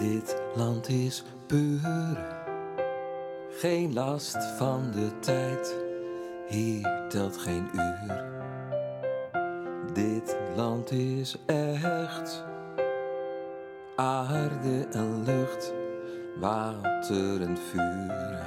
Dit 0.00 0.42
land 0.54 0.88
is 0.88 1.24
puur, 1.46 2.18
geen 3.50 3.92
last 3.92 4.44
van 4.44 4.90
de 4.90 5.18
tijd. 5.18 5.76
Hier 6.48 7.04
telt 7.08 7.36
geen 7.36 7.68
uur. 7.74 8.24
Dit 9.92 10.36
land 10.56 10.90
is 10.90 11.36
echt 11.46 12.44
aarde 13.96 14.86
en 14.90 15.24
lucht, 15.24 15.74
water 16.38 17.42
en 17.42 17.58
vuur. 17.70 18.38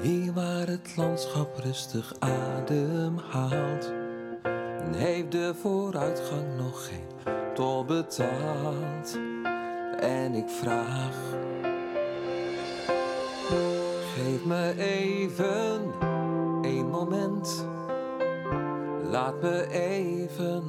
Hier 0.00 0.32
waar 0.32 0.66
het 0.66 0.96
landschap 0.96 1.58
rustig 1.58 2.14
ademhaalt, 2.18 3.92
en 4.80 4.94
heeft 4.94 5.32
de 5.32 5.54
vooruitgang 5.60 6.56
nog 6.56 6.86
geen 6.86 7.34
tol 7.54 7.84
betaald. 7.84 9.18
En 10.02 10.34
ik 10.34 10.48
vraag, 10.48 11.16
geef 14.14 14.44
me 14.44 14.74
even 14.78 15.92
een 16.62 16.88
moment, 16.90 17.66
laat 19.10 19.42
me 19.42 19.66
even, 19.70 20.62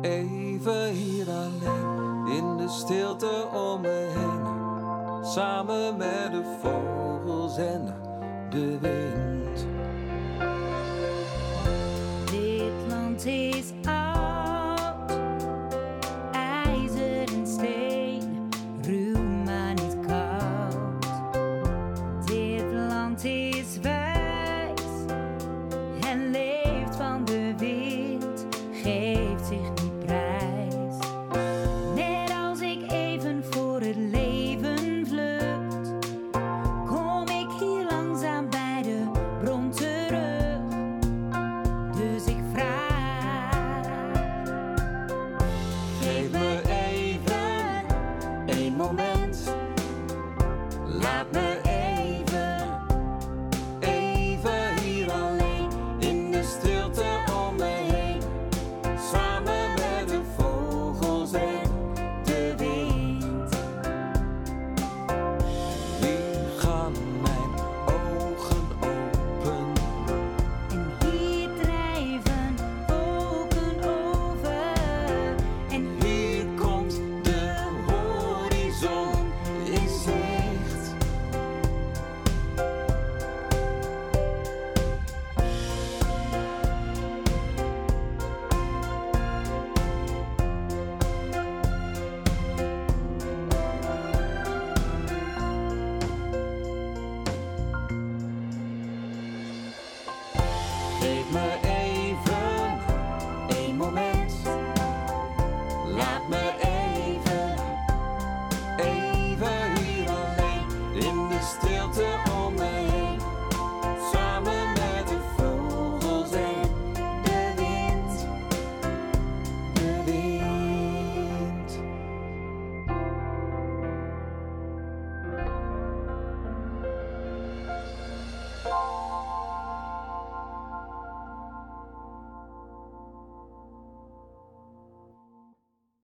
even 0.00 0.90
hier 0.90 1.26
alleen 1.28 2.26
in 2.26 2.56
de 2.56 2.68
stilte 2.68 3.46
om 3.54 3.80
me 3.80 4.10
heen, 4.14 5.24
samen 5.24 5.96
met 5.96 6.32
de 6.32 6.58
vogels 6.62 7.56
en 7.56 7.94
de 8.50 8.78
wind. 8.78 9.35